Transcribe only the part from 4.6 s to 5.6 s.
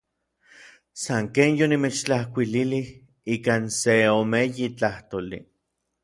tlajtoli.